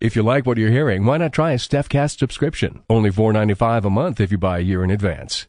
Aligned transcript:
If 0.00 0.14
you 0.14 0.22
like 0.22 0.46
what 0.46 0.58
you're 0.58 0.70
hearing, 0.70 1.04
why 1.04 1.16
not 1.18 1.32
try 1.32 1.50
a 1.52 1.56
StephCast 1.56 2.18
subscription? 2.18 2.82
Only 2.88 3.10
$4.95 3.10 3.84
a 3.84 3.90
month 3.90 4.20
if 4.20 4.30
you 4.30 4.38
buy 4.38 4.58
a 4.58 4.62
year 4.62 4.84
in 4.84 4.92
advance. 4.92 5.46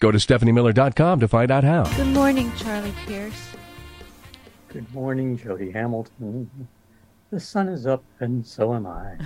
Go 0.00 0.10
to 0.12 0.18
StephanieMiller.com 0.18 1.20
to 1.20 1.28
find 1.28 1.50
out 1.50 1.64
how. 1.64 1.84
Good 1.96 2.08
morning, 2.08 2.52
Charlie 2.56 2.92
Pierce. 3.06 3.48
Good 4.68 4.92
morning, 4.92 5.38
Jody 5.38 5.70
Hamilton. 5.70 6.50
The 7.30 7.40
sun 7.40 7.68
is 7.70 7.86
up, 7.86 8.04
and 8.20 8.46
so 8.46 8.74
am 8.74 8.86
I. 8.86 9.16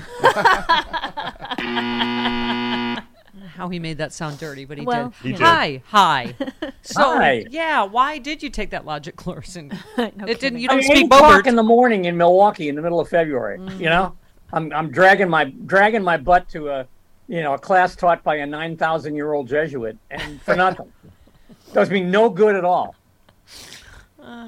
How 3.54 3.68
he 3.68 3.78
made 3.80 3.98
that 3.98 4.12
sound 4.12 4.38
dirty, 4.38 4.64
but 4.64 4.78
he 4.78 4.84
Well, 4.84 5.08
did. 5.08 5.14
He 5.22 5.32
did. 5.32 5.40
Hi, 5.40 5.82
hi. 5.86 6.34
So 6.82 7.02
Hi. 7.02 7.44
yeah, 7.50 7.82
why 7.82 8.16
did 8.18 8.42
you 8.42 8.48
take 8.48 8.70
that 8.70 8.86
logic 8.86 9.16
course? 9.16 9.54
And 9.56 9.72
it 9.98 10.40
didn't. 10.40 10.60
You 10.60 10.68
don't 10.68 10.78
mean, 10.78 10.86
speak 10.86 10.96
eight 10.96 11.06
o'clock 11.06 11.44
Bobert. 11.44 11.46
in 11.48 11.56
the 11.56 11.62
morning 11.62 12.06
in 12.06 12.16
Milwaukee 12.16 12.68
in 12.70 12.74
the 12.74 12.80
middle 12.82 13.00
of 13.00 13.08
February. 13.08 13.58
Mm. 13.58 13.78
You 13.78 13.86
know, 13.86 14.16
I'm 14.52 14.72
I'm 14.72 14.90
dragging 14.90 15.28
my 15.28 15.44
dragging 15.44 16.02
my 16.02 16.16
butt 16.16 16.48
to 16.50 16.68
a 16.70 16.86
you 17.28 17.42
know 17.42 17.54
a 17.54 17.58
class 17.58 17.96
taught 17.96 18.22
by 18.22 18.36
a 18.36 18.46
nine 18.46 18.76
thousand 18.76 19.14
year 19.14 19.32
old 19.32 19.48
Jesuit, 19.48 19.96
and 20.10 20.40
for 20.42 20.56
nothing. 20.56 20.92
Does 21.72 21.90
me 21.90 22.02
no 22.02 22.28
good 22.28 22.56
at 22.56 22.64
all. 22.64 22.94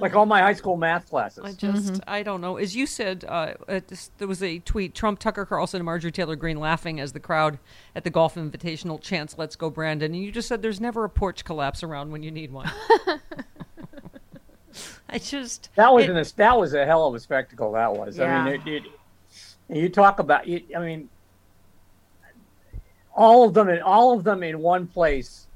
Like 0.00 0.14
all 0.14 0.26
my 0.26 0.40
high 0.40 0.52
school 0.52 0.76
math 0.76 1.08
classes. 1.08 1.44
I 1.44 1.52
just, 1.54 2.00
I 2.06 2.22
don't 2.22 2.40
know. 2.40 2.56
As 2.56 2.76
you 2.76 2.86
said, 2.86 3.24
uh, 3.26 3.54
uh, 3.66 3.80
this, 3.86 4.10
there 4.18 4.28
was 4.28 4.42
a 4.42 4.58
tweet: 4.60 4.94
Trump, 4.94 5.18
Tucker 5.18 5.46
Carlson, 5.46 5.78
and 5.78 5.86
Marjorie 5.86 6.12
Taylor 6.12 6.36
Greene 6.36 6.60
laughing 6.60 7.00
as 7.00 7.12
the 7.12 7.20
crowd 7.20 7.58
at 7.96 8.04
the 8.04 8.10
golf 8.10 8.34
invitational 8.34 9.00
chants 9.00 9.36
"Let's 9.38 9.56
go, 9.56 9.70
Brandon." 9.70 10.14
And 10.14 10.22
you 10.22 10.30
just 10.30 10.46
said 10.46 10.62
there's 10.62 10.80
never 10.80 11.04
a 11.04 11.08
porch 11.08 11.44
collapse 11.44 11.82
around 11.82 12.12
when 12.12 12.22
you 12.22 12.30
need 12.30 12.52
one. 12.52 12.70
I 15.08 15.18
just 15.18 15.70
That 15.74 15.92
was 15.92 16.04
it- 16.04 16.10
an, 16.10 16.24
that 16.36 16.58
was 16.58 16.74
a 16.74 16.86
hell 16.86 17.06
of 17.06 17.14
a 17.14 17.20
spectacle. 17.20 17.72
That 17.72 17.94
was. 17.96 18.20
I 18.20 18.44
mean, 18.44 18.54
it, 18.54 18.66
it, 18.66 18.82
you 19.76 19.88
talk 19.88 20.18
about. 20.18 20.46
You, 20.46 20.62
I 20.76 20.80
mean, 20.80 21.08
all 23.14 23.44
of 23.44 23.54
them 23.54 23.68
in 23.68 23.82
all 23.82 24.16
of 24.16 24.24
them 24.24 24.42
in 24.42 24.58
one 24.58 24.86
place. 24.86 25.46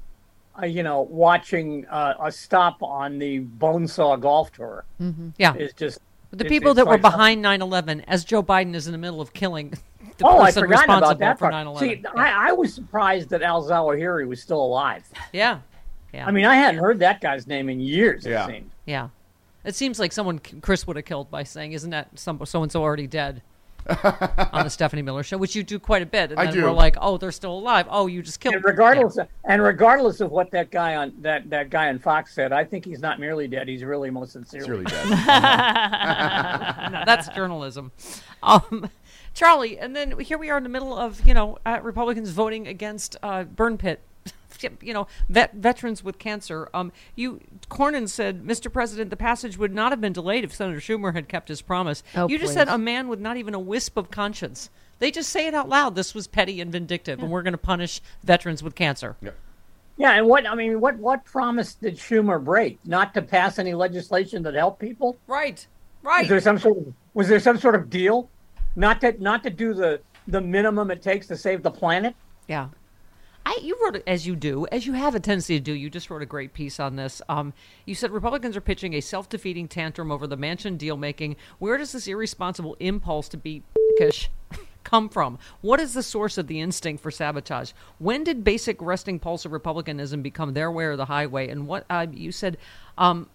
Uh, 0.59 0.65
you 0.65 0.81
know, 0.81 1.01
watching 1.01 1.85
uh, 1.85 2.15
a 2.19 2.31
stop 2.31 2.81
on 2.81 3.19
the 3.19 3.41
Bonesaw 3.41 4.19
Golf 4.19 4.51
Tour 4.51 4.85
yeah. 5.37 5.53
is 5.53 5.71
just. 5.73 5.99
The 6.31 6.45
it's- 6.45 6.49
people 6.49 6.71
it's 6.71 6.77
that 6.77 6.87
were 6.87 6.97
behind 6.97 7.45
9/11, 7.45 8.03
as 8.07 8.25
Joe 8.25 8.41
Biden 8.41 8.73
is 8.73 8.87
in 8.87 8.91
the 8.91 8.97
middle 8.97 9.21
of 9.21 9.33
killing 9.33 9.73
the 10.17 10.25
oh, 10.25 10.39
I 10.39 10.47
person 10.47 10.63
forgot 10.63 10.79
responsible 10.79 11.09
about 11.11 11.19
that 11.19 11.39
for 11.39 11.51
part. 11.51 11.67
9/11. 11.67 11.79
See, 11.79 12.03
I, 12.15 12.49
I 12.49 12.51
was 12.51 12.73
surprised 12.73 13.29
that 13.29 13.41
Al 13.41 13.63
Zawahiri 13.63 14.27
was 14.27 14.41
still 14.41 14.61
alive. 14.61 15.03
yeah, 15.31 15.59
yeah. 16.13 16.25
I 16.25 16.31
mean, 16.31 16.45
I 16.45 16.55
hadn't 16.55 16.79
heard 16.79 16.99
that 16.99 17.21
guy's 17.21 17.47
name 17.47 17.69
in 17.69 17.79
years. 17.79 18.25
Yeah. 18.25 18.45
It 18.45 18.47
seemed. 18.47 18.71
Yeah. 18.85 19.09
It 19.63 19.75
seems 19.75 19.99
like 19.99 20.11
someone 20.11 20.39
Chris 20.61 20.87
would 20.87 20.95
have 20.95 21.05
killed 21.05 21.29
by 21.29 21.43
saying, 21.43 21.73
"Isn't 21.73 21.89
that 21.91 22.17
some 22.17 22.43
so 22.45 22.63
and 22.63 22.71
so 22.71 22.81
already 22.81 23.07
dead?" 23.07 23.41
on 24.53 24.63
the 24.63 24.69
Stephanie 24.69 25.01
Miller 25.01 25.23
show, 25.23 25.37
which 25.37 25.55
you 25.55 25.63
do 25.63 25.79
quite 25.79 26.01
a 26.01 26.05
bit. 26.05 26.31
And 26.31 26.39
I 26.39 26.45
then 26.45 26.55
do. 26.55 26.63
we're 26.63 26.71
like, 26.71 26.97
"Oh, 26.99 27.17
they're 27.17 27.31
still 27.31 27.57
alive. 27.57 27.87
Oh, 27.89 28.07
you 28.07 28.21
just 28.21 28.39
killed." 28.39 28.55
And 28.55 28.63
regardless, 28.65 29.17
of, 29.17 29.27
and 29.45 29.61
regardless 29.61 30.19
of 30.19 30.31
what 30.31 30.51
that 30.51 30.71
guy 30.71 30.95
on 30.95 31.13
that, 31.21 31.49
that 31.49 31.69
guy 31.69 31.87
on 31.89 31.99
Fox 31.99 32.33
said, 32.33 32.51
I 32.51 32.63
think 32.63 32.85
he's 32.85 32.99
not 32.99 33.19
merely 33.19 33.47
dead; 33.47 33.67
he's 33.67 33.83
really 33.83 34.09
most 34.09 34.33
sincerely. 34.33 34.69
Really 34.69 34.85
dead. 34.85 35.07
Yeah. 35.09 36.89
No, 36.97 37.03
that's 37.05 37.27
journalism. 37.29 37.91
Um, 38.41 38.89
Charlie, 39.33 39.77
and 39.77 39.95
then 39.95 40.17
here 40.19 40.37
we 40.37 40.49
are 40.49 40.57
in 40.57 40.63
the 40.63 40.69
middle 40.69 40.97
of 40.97 41.25
you 41.27 41.33
know 41.33 41.57
uh, 41.65 41.79
Republicans 41.81 42.29
voting 42.29 42.67
against 42.67 43.15
uh, 43.21 43.43
burn 43.43 43.77
pit. 43.77 44.01
You 44.81 44.93
know, 44.93 45.07
vet, 45.29 45.53
veterans 45.53 46.03
with 46.03 46.19
cancer. 46.19 46.69
Um, 46.73 46.91
you, 47.15 47.41
Cornyn 47.69 48.07
said, 48.09 48.43
Mr. 48.43 48.71
President, 48.71 49.09
the 49.09 49.17
passage 49.17 49.57
would 49.57 49.73
not 49.73 49.91
have 49.91 50.01
been 50.01 50.13
delayed 50.13 50.43
if 50.43 50.53
Senator 50.53 50.79
Schumer 50.79 51.13
had 51.13 51.27
kept 51.27 51.49
his 51.49 51.61
promise. 51.61 52.03
Oh, 52.15 52.27
you 52.27 52.39
just 52.39 52.53
said 52.53 52.67
a 52.67 52.77
man 52.77 53.07
with 53.07 53.19
not 53.19 53.37
even 53.37 53.53
a 53.53 53.59
wisp 53.59 53.97
of 53.97 54.09
conscience. 54.09 54.69
They 54.99 55.11
just 55.11 55.29
say 55.29 55.47
it 55.47 55.53
out 55.53 55.69
loud. 55.69 55.95
This 55.95 56.15
was 56.15 56.27
petty 56.27 56.59
and 56.59 56.71
vindictive, 56.71 57.19
and 57.19 57.29
we're 57.29 57.43
going 57.43 57.53
to 57.53 57.57
punish 57.57 58.01
veterans 58.23 58.63
with 58.63 58.73
cancer. 58.73 59.15
Yeah, 59.97 60.11
and 60.11 60.27
what 60.27 60.47
I 60.47 60.55
mean, 60.55 60.79
what 60.79 60.97
what 60.97 61.25
promise 61.25 61.73
did 61.73 61.97
Schumer 61.97 62.43
break? 62.43 62.79
Not 62.85 63.13
to 63.15 63.21
pass 63.21 63.59
any 63.59 63.73
legislation 63.73 64.43
that 64.43 64.53
helped 64.53 64.79
people? 64.79 65.17
Right, 65.27 65.65
right. 66.03 66.21
Was 66.21 66.21
right. 66.21 66.29
there 66.29 66.41
some 66.41 66.59
sort 66.59 66.77
of 66.77 66.93
was 67.13 67.27
there 67.27 67.39
some 67.39 67.57
sort 67.57 67.75
of 67.75 67.89
deal? 67.89 68.29
Not 68.75 69.01
to 69.01 69.15
not 69.21 69.43
to 69.43 69.49
do 69.49 69.73
the 69.73 69.99
the 70.27 70.41
minimum 70.41 70.91
it 70.91 71.01
takes 71.01 71.27
to 71.27 71.37
save 71.37 71.63
the 71.63 71.71
planet? 71.71 72.15
Yeah. 72.47 72.69
You 73.61 73.77
wrote 73.83 74.03
as 74.07 74.27
you 74.27 74.35
do, 74.35 74.67
as 74.71 74.85
you 74.85 74.93
have 74.93 75.15
a 75.15 75.19
tendency 75.19 75.57
to 75.57 75.63
do. 75.63 75.73
You 75.73 75.89
just 75.89 76.09
wrote 76.09 76.21
a 76.21 76.25
great 76.25 76.53
piece 76.53 76.79
on 76.79 76.95
this. 76.95 77.21
Um, 77.29 77.53
you 77.85 77.95
said 77.95 78.11
Republicans 78.11 78.55
are 78.55 78.61
pitching 78.61 78.93
a 78.93 79.01
self-defeating 79.01 79.67
tantrum 79.67 80.11
over 80.11 80.27
the 80.27 80.37
Manchin 80.37 80.77
deal 80.77 80.97
making. 80.97 81.35
Where 81.59 81.77
does 81.77 81.91
this 81.91 82.07
irresponsible 82.07 82.75
impulse 82.79 83.29
to 83.29 83.37
be 83.37 83.63
come 84.83 85.09
from? 85.09 85.37
What 85.61 85.79
is 85.79 85.93
the 85.93 86.03
source 86.03 86.37
of 86.37 86.47
the 86.47 86.61
instinct 86.61 87.03
for 87.03 87.11
sabotage? 87.11 87.73
When 87.99 88.23
did 88.23 88.43
basic 88.43 88.81
resting 88.81 89.19
pulse 89.19 89.43
of 89.45 89.51
republicanism 89.51 90.21
become 90.21 90.53
their 90.53 90.71
way 90.71 90.85
or 90.85 90.95
the 90.95 91.05
highway? 91.05 91.49
And 91.49 91.67
what 91.67 91.85
uh, 91.89 92.07
you 92.11 92.31
said. 92.31 92.57
Um, 92.97 93.29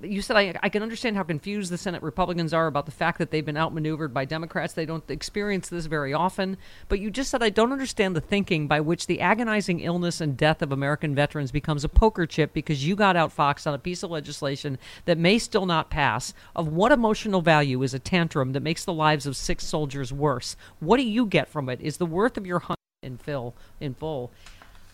you 0.00 0.22
said 0.22 0.36
I, 0.36 0.54
I 0.62 0.68
can 0.68 0.82
understand 0.82 1.16
how 1.16 1.24
confused 1.24 1.72
the 1.72 1.78
Senate 1.78 2.02
Republicans 2.02 2.54
are 2.54 2.66
about 2.66 2.86
the 2.86 2.92
fact 2.92 3.18
that 3.18 3.30
they've 3.30 3.44
been 3.44 3.56
outmaneuvered 3.56 4.14
by 4.14 4.24
Democrats. 4.24 4.72
They 4.72 4.86
don't 4.86 5.08
experience 5.10 5.68
this 5.68 5.86
very 5.86 6.14
often. 6.14 6.56
But 6.88 7.00
you 7.00 7.10
just 7.10 7.30
said 7.30 7.42
I 7.42 7.50
don't 7.50 7.72
understand 7.72 8.14
the 8.14 8.20
thinking 8.20 8.68
by 8.68 8.80
which 8.80 9.06
the 9.06 9.20
agonizing 9.20 9.80
illness 9.80 10.20
and 10.20 10.36
death 10.36 10.62
of 10.62 10.70
American 10.70 11.14
veterans 11.14 11.50
becomes 11.50 11.82
a 11.82 11.88
poker 11.88 12.26
chip 12.26 12.52
because 12.52 12.86
you 12.86 12.94
got 12.94 13.16
outfoxed 13.16 13.66
on 13.66 13.74
a 13.74 13.78
piece 13.78 14.02
of 14.02 14.10
legislation 14.10 14.78
that 15.04 15.18
may 15.18 15.38
still 15.38 15.66
not 15.66 15.90
pass. 15.90 16.32
Of 16.54 16.68
what 16.68 16.92
emotional 16.92 17.42
value 17.42 17.82
is 17.82 17.94
a 17.94 17.98
tantrum 17.98 18.52
that 18.52 18.62
makes 18.62 18.84
the 18.84 18.92
lives 18.92 19.26
of 19.26 19.36
six 19.36 19.64
soldiers 19.64 20.12
worse? 20.12 20.56
What 20.78 20.98
do 20.98 21.02
you 21.02 21.26
get 21.26 21.48
from 21.48 21.68
it? 21.68 21.80
Is 21.80 21.96
the 21.96 22.06
worth 22.06 22.36
of 22.36 22.46
your 22.46 22.60
hunt 22.60 22.78
in 23.02 23.16
full? 23.16 23.54
In 23.80 23.94
full? 23.94 24.30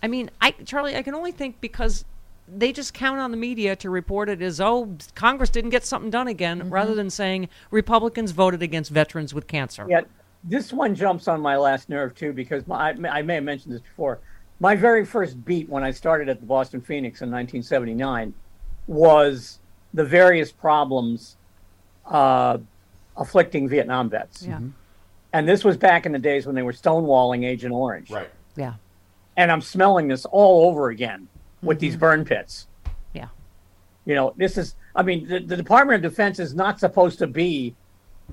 I 0.03 0.09
mean, 0.09 0.31
I 0.41 0.53
Charlie, 0.53 0.97
I 0.97 1.03
can 1.03 1.15
only 1.15 1.33
think 1.33 1.61
because 1.61 2.05
they 2.47 2.73
just 2.73 2.93
count 2.95 3.19
on 3.19 3.31
the 3.31 3.37
media 3.37 3.75
to 3.77 3.91
report 3.91 4.29
it 4.29 4.43
as 4.43 4.61
oh 4.61 4.97
Congress 5.15 5.51
didn't 5.51 5.71
get 5.71 5.85
something 5.85 6.11
done 6.11 6.29
again, 6.29 6.71
rather 6.71 6.95
than 6.95 7.11
saying 7.11 7.49
Republicans 7.71 8.33
voted 8.33 8.63
against 8.63 8.91
veterans 8.91 9.33
with 9.33 9.47
cancer. 9.47 9.87
Yeah, 9.89 10.03
this 10.43 10.73
one 10.73 10.95
jumps 10.95 11.27
on 11.27 11.41
my 11.41 11.57
last 11.57 11.89
nerve 11.89 12.15
too 12.15 12.33
because 12.33 12.67
my, 12.67 12.91
I, 12.91 13.19
I 13.19 13.23
may 13.23 13.37
have 13.37 13.45
mentioned 13.45 13.75
this 13.75 13.81
before. 13.81 14.21
My 14.61 14.77
very 14.77 15.05
first 15.05 15.45
beat 15.45 15.69
when 15.69 15.83
I 15.83 15.91
started 15.91 16.29
at 16.29 16.41
the 16.41 16.47
Boston 16.47 16.81
Phoenix 16.81 17.23
in 17.23 17.31
1979 17.31 18.35
was 18.87 19.59
the 19.95 20.05
various 20.05 20.53
problems 20.53 21.37
uh, 22.07 22.59
afflicting 23.17 23.69
Vietnam 23.69 24.11
vets. 24.11 24.45
Yeah. 24.47 24.61
And 25.33 25.49
this 25.49 25.65
was 25.65 25.77
back 25.77 26.07
in 26.07 26.13
the 26.13 26.19
days 26.19 26.47
when 26.47 26.55
they 26.55 26.63
were 26.63 26.73
stonewalling 26.73 27.45
Agent 27.45 27.73
Orange. 27.73 28.11
Right. 28.11 28.31
Yeah, 28.57 28.75
And 29.37 29.51
I'm 29.51 29.61
smelling 29.61 30.07
this 30.07 30.25
all 30.27 30.69
over 30.69 30.91
again 30.91 31.27
with 31.65 31.79
these 31.79 31.97
burn 31.97 32.25
pits. 32.25 32.67
yeah, 33.13 33.29
You 34.05 34.15
know, 34.15 34.35
this 34.37 34.59
is, 34.59 34.77
I 34.95 35.03
mean, 35.03 35.27
the, 35.27 35.41
the 35.41 35.57
Department 35.57 36.05
of 36.05 36.11
Defense 36.11 36.39
is 36.39 36.55
not 36.55 36.79
supposed 36.79 37.19
to 37.19 37.27
be 37.27 37.75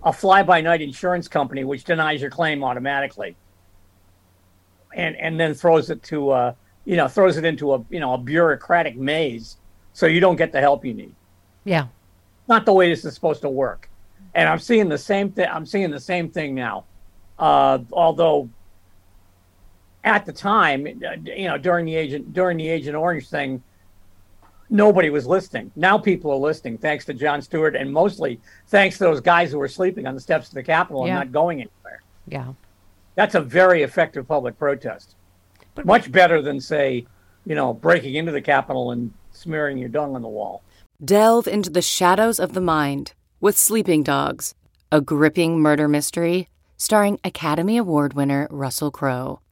a 0.04 0.13
fly 0.13 0.44
by 0.44 0.62
night 0.62 0.81
insurance 0.81 1.28
company 1.28 1.63
which 1.63 1.83
denies 1.83 2.22
your 2.22 2.31
claim 2.31 2.63
automatically 2.63 3.36
and, 4.94 5.16
and 5.18 5.39
then 5.39 5.54
throws 5.54 5.89
it 5.89 6.01
to, 6.04 6.30
uh, 6.30 6.54
you 6.86 6.98
know, 6.98 7.07
throws 7.07 7.38
it 7.38 7.45
into 7.45 7.74
a 7.74 7.86
you 7.89 8.00
know 8.00 8.13
a 8.13 8.18
bureaucratic 8.18 8.98
maze, 8.98 9.57
so 9.94 10.06
you 10.06 10.19
don't 10.19 10.36
get 10.36 10.51
the 10.51 10.60
help 10.60 10.83
you 10.83 10.94
need. 10.94 11.13
Yeah. 11.63 11.88
Not 12.48 12.66
the 12.66 12.74
way 12.74 12.89
this 12.89 13.06
is 13.06 13.13
supposed 13.13 13.42
to 13.42 13.50
work. 13.50 13.89
And 14.33 14.50
I'm 14.50 14.60
seeing 14.60 14.89
the 14.89 14.98
same 14.98 15.31
thing. 15.31 15.48
I'm 15.50 15.66
seeing 15.66 15.92
the 15.92 16.00
same 16.00 16.30
thing 16.30 16.56
now. 16.56 16.86
Uh, 17.38 17.80
although 17.92 18.50
at 20.03 20.25
the 20.25 20.33
time, 20.33 20.86
uh, 20.88 21.15
you 21.24 21.48
know, 21.48 21.57
during 21.57 21.86
the 21.86 21.95
agent 21.95 22.33
during 22.33 22.57
the 22.57 22.68
Agent 22.68 22.95
Orange 22.95 23.30
thing, 23.30 23.62
nobody 24.69 25.09
was 25.09 25.27
listening. 25.27 25.71
Now 25.75 25.98
people 25.98 26.31
are 26.31 26.38
listening, 26.38 26.77
thanks 26.77 27.06
to 27.06 27.13
Jon 27.13 27.42
Stewart, 27.42 27.75
and 27.75 27.92
mostly 27.92 28.39
thanks 28.68 28.98
to 28.98 29.03
those 29.03 29.21
guys 29.21 29.51
who 29.51 29.59
were 29.59 29.68
sleeping 29.68 30.07
on 30.07 30.15
the 30.15 30.21
steps 30.21 30.48
of 30.48 30.53
the 30.56 30.63
Capitol 30.63 31.06
Yeah. 31.06 31.19
and 31.19 31.19
not 31.27 31.31
going 31.31 31.59
anywhere. 31.62 32.01
Yeah. 32.27 32.53
That's 33.15 33.36
a 33.36 33.42
very 33.42 33.83
effective 33.83 34.27
public 34.27 34.57
protest. 34.57 35.15
But- 35.75 35.86
Much 35.86 36.12
better 36.12 36.42
than 36.42 36.59
say, 36.62 37.06
you 37.45 37.56
know, 37.56 37.74
breaking 37.74 38.15
into 38.15 38.31
the 38.31 38.42
Capitol 38.42 38.92
and 38.92 39.13
smearing 39.31 39.77
your 39.77 39.89
dung 39.89 40.15
on 40.15 40.21
the 40.21 40.27
wall. 40.30 40.62
Delve 41.04 41.47
into 41.47 41.69
the 41.69 41.81
shadows 41.81 42.39
of 42.39 42.54
the 42.54 42.62
mind 42.62 43.13
with 43.39 43.57
Sleeping 43.57 44.04
Dogs, 44.04 44.54
a 44.92 45.01
gripping 45.01 45.59
murder 45.59 45.88
mystery 45.88 46.47
starring 46.77 47.19
Academy 47.24 47.77
Award 47.77 48.13
winner 48.13 48.47
Russell 48.50 48.92
Crowe. 48.92 49.40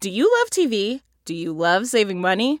Do 0.00 0.10
you 0.10 0.30
love 0.40 0.50
TV? 0.50 1.00
Do 1.24 1.34
you 1.34 1.52
love 1.52 1.86
saving 1.86 2.20
money? 2.20 2.60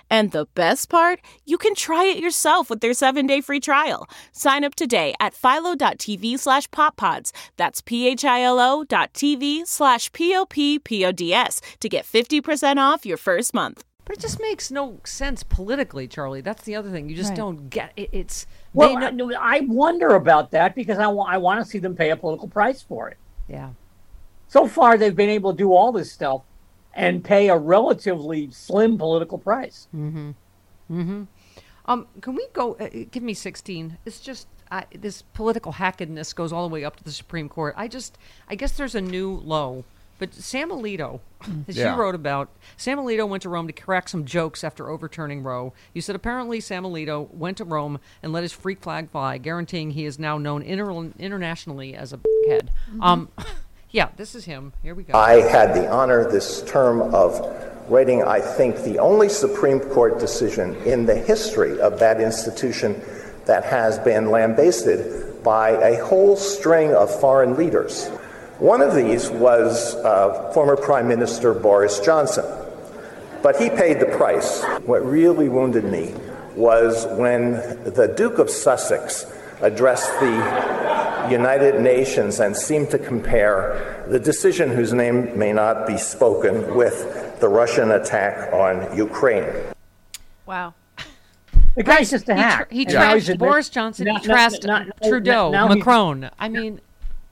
And 0.11 0.31
the 0.31 0.45
best 0.55 0.89
part, 0.89 1.21
you 1.45 1.57
can 1.57 1.73
try 1.73 2.03
it 2.03 2.17
yourself 2.17 2.69
with 2.69 2.81
their 2.81 2.91
7-day 2.91 3.39
free 3.39 3.61
trial. 3.61 4.09
Sign 4.33 4.65
up 4.65 4.75
today 4.75 5.13
at 5.21 5.33
philo.tv 5.33 6.37
slash 6.37 6.67
poppods. 6.69 7.31
That's 7.55 7.79
p-h-i-l-o 7.81 8.83
dot 8.83 9.13
tv 9.13 9.65
slash 9.65 10.11
p-o-p-p-o-d-s 10.11 11.61
to 11.79 11.87
get 11.89 12.05
50% 12.05 12.77
off 12.77 13.05
your 13.05 13.15
first 13.15 13.53
month. 13.53 13.85
But 14.03 14.17
it 14.17 14.19
just 14.19 14.41
makes 14.41 14.69
no 14.69 14.99
sense 15.05 15.43
politically, 15.43 16.09
Charlie. 16.09 16.41
That's 16.41 16.63
the 16.63 16.75
other 16.75 16.91
thing. 16.91 17.07
You 17.07 17.15
just 17.15 17.29
Right. 17.29 17.37
don't 17.37 17.69
get 17.69 17.93
it. 17.95 18.09
It's 18.11 18.45
Well, 18.73 18.99
they 18.99 19.35
I, 19.35 19.57
I 19.57 19.59
wonder 19.61 20.09
about 20.15 20.51
that 20.51 20.75
because 20.75 20.97
I 20.99 21.07
want 21.07 21.31
I 21.31 21.37
want 21.37 21.63
to 21.63 21.65
see 21.69 21.77
them 21.79 21.95
pay 21.95 22.09
a 22.09 22.17
political 22.17 22.49
price 22.49 22.81
for 22.81 23.07
it. 23.09 23.17
yeah. 23.47 23.69
So 24.49 24.67
far, 24.67 24.97
they've 24.97 25.15
been 25.15 25.29
able 25.29 25.53
to 25.53 25.57
do 25.57 25.71
all 25.71 25.93
this 25.93 26.11
stuff 26.11 26.41
and 26.93 27.23
pay 27.23 27.49
a 27.49 27.57
relatively 27.57 28.49
slim 28.51 28.97
political 28.97 29.37
price. 29.37 29.87
Um, 29.93 31.27
can 32.21 32.35
we 32.35 32.47
go? 32.53 32.73
Uh, 32.75 32.89
give 33.11 33.23
me 33.23 33.33
sixteen. 33.33 33.97
It's 34.05 34.19
just 34.19 34.47
I, 34.71 34.85
this 34.97 35.21
political 35.33 35.73
hackedness 35.73 36.33
goes 36.33 36.53
all 36.53 36.67
the 36.67 36.73
way 36.73 36.83
up 36.85 36.95
to 36.97 37.03
the 37.03 37.11
Supreme 37.11 37.49
Court. 37.49 37.73
I 37.77 37.87
just, 37.87 38.17
I 38.49 38.55
guess 38.55 38.73
there's 38.73 38.95
a 38.95 39.01
new 39.01 39.31
low. 39.43 39.83
But 40.19 40.35
Sam 40.35 40.69
Alito, 40.69 41.19
as 41.67 41.75
Yeah. 41.75 41.95
you 41.95 41.99
wrote 41.99 42.13
about, 42.13 42.49
Sam 42.77 42.99
Alito 42.99 43.27
went 43.27 43.41
to 43.41 43.49
Rome 43.49 43.65
to 43.65 43.73
crack 43.73 44.07
some 44.07 44.23
jokes 44.23 44.63
after 44.63 44.87
overturning 44.87 45.41
Roe. 45.41 45.73
You 45.95 46.01
said 46.01 46.15
apparently 46.15 46.59
Sam 46.59 46.83
Alito 46.83 47.27
went 47.33 47.57
to 47.57 47.63
Rome 47.65 47.99
and 48.21 48.31
let 48.31 48.43
his 48.43 48.51
freak 48.53 48.81
flag 48.83 49.09
fly, 49.09 49.39
guaranteeing 49.39 49.91
he 49.91 50.05
is 50.05 50.19
now 50.19 50.37
known 50.37 50.61
inter- 50.61 51.11
internationally 51.17 51.95
as 51.95 52.13
a 52.13 52.19
head. 52.47 52.69
Um, 52.99 53.29
yeah, 53.91 54.09
this 54.17 54.35
is 54.35 54.45
him. 54.45 54.73
Here 54.81 54.95
we 54.95 55.03
go. 55.03 55.17
I 55.17 55.41
had 55.41 55.73
the 55.73 55.89
honor 55.89 56.29
this 56.29 56.63
term 56.63 57.01
of 57.13 57.39
writing, 57.89 58.23
I 58.23 58.39
think, 58.39 58.77
the 58.83 58.99
only 58.99 59.29
Supreme 59.29 59.79
Court 59.79 60.19
decision 60.19 60.75
in 60.83 61.05
the 61.05 61.15
history 61.15 61.79
of 61.79 61.99
that 61.99 62.21
institution 62.21 63.01
that 63.45 63.65
has 63.65 63.99
been 63.99 64.31
lambasted 64.31 65.43
by 65.43 65.71
a 65.71 66.05
whole 66.05 66.35
string 66.35 66.93
of 66.93 67.13
foreign 67.19 67.57
leaders. 67.57 68.07
One 68.59 68.81
of 68.81 68.95
these 68.95 69.29
was 69.29 69.95
uh, 69.95 70.51
former 70.53 70.77
Prime 70.77 71.07
Minister 71.07 71.53
Boris 71.53 71.99
Johnson. 71.99 72.45
But 73.41 73.59
he 73.59 73.69
paid 73.69 73.99
the 73.99 74.05
price. 74.05 74.63
What 74.85 75.03
really 75.03 75.49
wounded 75.49 75.83
me 75.83 76.13
was 76.55 77.07
when 77.17 77.53
the 77.83 78.13
Duke 78.15 78.37
of 78.37 78.49
Sussex 78.49 79.25
addressed 79.61 80.11
the 80.19 80.90
United 81.29 81.81
Nations 81.81 82.39
and 82.39 82.55
seem 82.55 82.87
to 82.87 82.97
compare 82.97 84.05
the 84.07 84.19
decision 84.19 84.69
whose 84.69 84.93
name 84.93 85.37
may 85.37 85.51
not 85.53 85.85
be 85.85 85.97
spoken 85.97 86.75
with 86.75 87.39
the 87.39 87.47
Russian 87.47 87.91
attack 87.91 88.51
on 88.53 88.95
Ukraine. 88.95 89.45
Wow. 90.45 90.73
The 91.75 91.83
guy's 91.83 92.09
just 92.09 92.27
a 92.29 92.35
he, 92.35 92.41
hack. 92.41 92.69
tr- 92.69 92.73
he 92.75 92.83
And 92.85 92.93
now 92.93 93.13
he's 93.13 93.23
trashed 93.25 93.33
admit- 93.33 93.39
Boris 93.39 93.69
Johnson. 93.69 94.05
now- 94.05 94.17
he 94.19 94.27
now- 94.27 94.35
trashed 94.35 94.65
now- 94.65 94.79
now- 94.83 95.07
Trudeau, 95.09 95.51
now 95.51 95.67
he's- 95.67 95.77
Macron. 95.77 96.29
I 96.39 96.49
mean, 96.49 96.81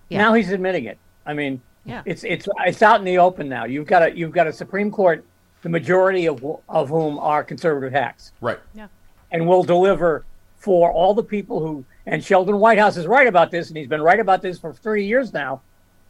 yeah. 0.09 0.19
Now 0.19 0.33
he's 0.33 0.51
admitting 0.51 0.86
it. 0.86 0.97
I 1.25 1.33
mean, 1.33 1.62
Yeah. 1.86 2.01
it's 2.06 2.24
it's 2.24 2.47
it's 2.65 2.81
out 2.81 3.00
in 3.00 3.06
the 3.06 3.18
open 3.18 3.50
now. 3.50 3.65
You've 3.65 3.88
got 3.88 4.03
a 4.03 4.15
you've 4.18 4.31
got 4.31 4.47
a 4.47 4.53
Supreme 4.53 4.91
Court, 4.91 5.24
the 5.62 5.69
majority 5.69 6.25
of 6.27 6.44
of 6.69 6.89
whom 6.89 7.19
are 7.19 7.44
conservative 7.44 7.91
hacks, 7.91 8.31
Right. 8.41 8.59
Yeah, 8.74 8.88
and 9.31 9.45
will 9.47 9.63
deliver 9.63 10.24
for 10.57 10.91
all 10.91 11.13
the 11.13 11.24
people 11.24 11.60
who. 11.60 11.84
And 12.10 12.24
Sheldon 12.24 12.60
Whitehouse 12.60 12.98
is 12.98 13.06
right 13.06 13.28
about 13.28 13.51
this, 13.51 13.68
and 13.68 13.78
he's 13.78 13.88
been 13.88 14.01
right 14.01 14.20
about 14.20 14.42
this 14.42 14.58
for 14.58 14.74
three 14.74 15.06
years 15.06 15.32
now. 15.32 15.62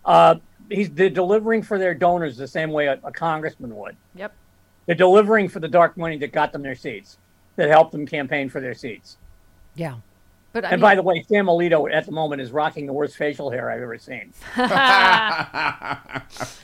Uh, 0.06 0.36
he's 0.70 0.90
they're 0.90 1.10
delivering 1.10 1.62
for 1.62 1.78
their 1.78 1.94
donors 1.94 2.38
the 2.38 2.48
same 2.48 2.72
way 2.72 2.88
a, 2.88 2.98
a 3.04 3.12
congressman 3.12 3.76
would. 3.76 3.98
Yep. 4.16 4.34
They're 4.86 4.96
delivering 4.96 5.50
for 5.50 5.60
the 5.60 5.68
dark 5.68 5.98
money 5.98 6.18
that 6.18 6.32
got 6.32 6.54
them 6.54 6.62
their 6.64 6.76
seats, 6.76 7.18
that 7.58 7.70
helped 7.70 7.92
them 7.92 8.06
campaign 8.06 8.50
for 8.50 8.62
their 8.62 8.74
seats. 8.74 9.18
yeah. 9.76 9.96
But 10.52 10.66
I 10.66 10.70
And 10.70 10.82
mean, 10.82 10.82
by 10.82 10.96
the 10.96 11.04
way, 11.04 11.24
Sam 11.28 11.46
Alito 11.46 11.94
at 11.94 12.08
the 12.08 12.12
moment 12.12 12.42
is 12.42 12.50
rocking 12.52 12.88
the 12.88 12.94
worst 12.94 13.16
facial 13.18 13.52
hair 13.52 13.70
I've 13.70 13.84
ever 13.84 14.00
seen. 14.00 14.34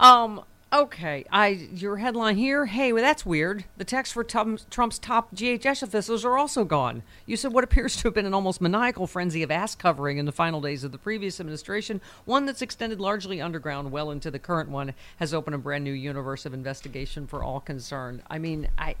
Um. 0.00 0.42
Okay. 0.72 1.24
I 1.32 1.48
your 1.48 1.96
headline 1.96 2.36
here. 2.36 2.66
Hey, 2.66 2.92
well, 2.92 3.02
that's 3.02 3.26
weird. 3.26 3.64
The 3.76 3.84
text 3.84 4.12
for 4.12 4.22
Trump's, 4.22 4.66
Trump's 4.70 5.00
top 5.00 5.34
DHS 5.34 5.82
officials 5.82 6.24
are 6.24 6.38
also 6.38 6.64
gone. 6.64 7.02
You 7.26 7.36
said 7.36 7.52
what 7.52 7.64
appears 7.64 7.96
to 7.96 8.02
have 8.04 8.14
been 8.14 8.24
an 8.24 8.34
almost 8.34 8.60
maniacal 8.60 9.08
frenzy 9.08 9.42
of 9.42 9.50
ass 9.50 9.74
covering 9.74 10.18
in 10.18 10.26
the 10.26 10.32
final 10.32 10.60
days 10.60 10.84
of 10.84 10.92
the 10.92 10.98
previous 10.98 11.40
administration, 11.40 12.00
one 12.24 12.46
that's 12.46 12.62
extended 12.62 13.00
largely 13.00 13.40
underground, 13.40 13.90
well 13.90 14.12
into 14.12 14.30
the 14.30 14.38
current 14.38 14.70
one, 14.70 14.94
has 15.16 15.34
opened 15.34 15.56
a 15.56 15.58
brand 15.58 15.82
new 15.82 15.92
universe 15.92 16.46
of 16.46 16.54
investigation 16.54 17.26
for 17.26 17.42
all 17.42 17.58
concerned. 17.58 18.22
I 18.30 18.38
mean, 18.38 18.68
I. 18.78 18.94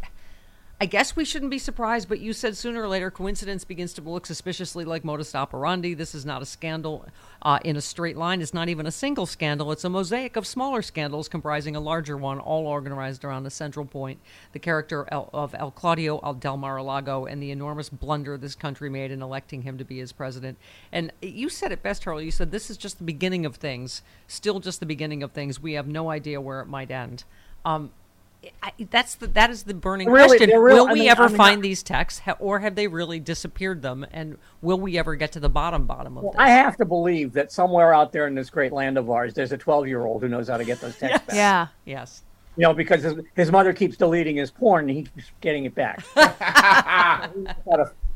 I 0.82 0.86
guess 0.86 1.14
we 1.14 1.26
shouldn't 1.26 1.50
be 1.50 1.58
surprised, 1.58 2.08
but 2.08 2.20
you 2.20 2.32
said 2.32 2.56
sooner 2.56 2.82
or 2.82 2.88
later 2.88 3.10
coincidence 3.10 3.66
begins 3.66 3.92
to 3.92 4.00
look 4.00 4.24
suspiciously 4.24 4.86
like 4.86 5.04
modus 5.04 5.34
operandi. 5.34 5.92
This 5.92 6.14
is 6.14 6.24
not 6.24 6.40
a 6.40 6.46
scandal 6.46 7.04
uh, 7.42 7.58
in 7.66 7.76
a 7.76 7.82
straight 7.82 8.16
line. 8.16 8.40
It's 8.40 8.54
not 8.54 8.70
even 8.70 8.86
a 8.86 8.90
single 8.90 9.26
scandal. 9.26 9.72
It's 9.72 9.84
a 9.84 9.90
mosaic 9.90 10.36
of 10.36 10.46
smaller 10.46 10.80
scandals 10.80 11.28
comprising 11.28 11.76
a 11.76 11.80
larger 11.80 12.16
one, 12.16 12.38
all 12.38 12.66
organized 12.66 13.26
around 13.26 13.44
a 13.44 13.50
central 13.50 13.84
point 13.84 14.20
the 14.52 14.58
character 14.58 15.04
of 15.04 15.54
El 15.54 15.70
Caudillo 15.70 16.40
del 16.40 16.56
Mar-a-Lago 16.56 17.26
and 17.26 17.42
the 17.42 17.50
enormous 17.50 17.90
blunder 17.90 18.38
this 18.38 18.54
country 18.54 18.88
made 18.88 19.10
in 19.10 19.20
electing 19.20 19.60
him 19.60 19.76
to 19.76 19.84
be 19.84 19.98
his 19.98 20.12
president. 20.12 20.56
And 20.92 21.12
you 21.20 21.50
said 21.50 21.72
it 21.72 21.82
best, 21.82 22.04
Charlie. 22.04 22.24
You 22.24 22.30
said 22.30 22.52
this 22.52 22.70
is 22.70 22.78
just 22.78 22.96
the 22.96 23.04
beginning 23.04 23.44
of 23.44 23.56
things, 23.56 24.00
still 24.28 24.60
just 24.60 24.80
the 24.80 24.86
beginning 24.86 25.22
of 25.22 25.32
things. 25.32 25.60
We 25.60 25.74
have 25.74 25.86
no 25.86 26.08
idea 26.08 26.40
where 26.40 26.62
it 26.62 26.68
might 26.68 26.90
end. 26.90 27.24
Um, 27.66 27.90
I, 28.62 28.72
that's 28.90 29.16
the 29.16 29.26
that 29.28 29.50
is 29.50 29.64
the 29.64 29.74
burning 29.74 30.08
Really, 30.08 30.28
question. 30.38 30.48
they're 30.48 30.60
real- 30.60 30.84
will 30.84 30.88
I 30.88 30.92
we 30.94 31.00
mean- 31.00 31.08
ever 31.10 31.24
I 31.24 31.28
mean, 31.28 31.36
find 31.36 31.58
I- 31.58 31.62
these 31.62 31.82
texts, 31.82 32.20
ha- 32.20 32.36
or 32.38 32.60
have 32.60 32.74
they 32.74 32.86
really 32.88 33.20
disappeared 33.20 33.82
them? 33.82 34.06
And 34.12 34.38
will 34.62 34.80
we 34.80 34.98
ever 34.98 35.14
get 35.14 35.32
to 35.32 35.40
the 35.40 35.50
bottom 35.50 35.86
bottom 35.86 36.16
of 36.16 36.22
Well, 36.24 36.32
this? 36.32 36.40
I 36.40 36.48
have 36.50 36.76
to 36.78 36.84
believe 36.86 37.32
that 37.34 37.52
somewhere 37.52 37.92
out 37.92 38.12
there 38.12 38.26
in 38.26 38.34
this 38.34 38.48
great 38.48 38.72
land 38.72 38.96
of 38.96 39.10
ours, 39.10 39.34
there's 39.34 39.52
a 39.52 39.58
12 39.58 39.86
year 39.88 40.04
old 40.06 40.22
who 40.22 40.28
knows 40.28 40.48
how 40.48 40.56
to 40.56 40.64
get 40.64 40.80
those 40.80 40.96
texts 40.96 41.26
back. 41.26 41.36
Yeah. 41.36 41.66
yes, 41.84 42.22
You 42.56 42.62
know, 42.62 42.72
because 42.72 43.02
his, 43.02 43.14
his 43.34 43.52
mother 43.52 43.72
keeps 43.74 43.96
deleting 43.98 44.36
his 44.36 44.50
porn 44.50 44.88
and 44.88 44.96
he 44.96 45.02
keeps 45.04 45.30
getting 45.42 45.66
it 45.66 45.74
back. 45.74 46.02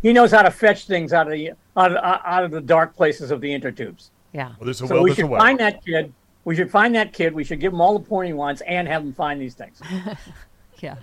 he 0.03 0.13
knows 0.13 0.31
how 0.31 0.43
to 0.43 0.51
fetch 0.51 0.87
things 0.87 1.13
out 1.13 1.27
of 1.27 1.33
the 1.33 1.53
out 1.77 1.93
of, 1.97 2.21
out 2.25 2.45
of 2.45 2.51
the 2.51 2.61
dark 2.61 2.97
places 2.97 3.31
of 3.31 3.41
the 3.41 3.49
intertubes. 3.49 4.11
Yeah. 4.33 4.49
Well, 4.59 4.65
there's 4.65 4.81
a 4.81 4.87
So 4.87 4.95
will, 4.97 5.03
we 5.05 5.11
there's 5.11 5.19
a 5.19 5.23
should 5.23 5.31
find 5.39 5.59
that 5.61 5.85
kid. 5.85 6.13
We 6.45 6.55
should 6.57 6.71
find 6.71 6.95
that 6.95 7.13
kid. 7.13 7.35
We 7.35 7.45
should 7.45 7.61
give 7.61 7.73
him 7.73 7.81
all 7.81 7.99
the 7.99 8.05
porn 8.05 8.27
he 8.27 8.33
wants 8.33 8.61
and 8.63 8.87
have 8.89 9.03
him 9.03 9.13
find 9.13 9.41
these 9.41 9.55
things. 9.55 9.81
Yeah. 10.81 10.97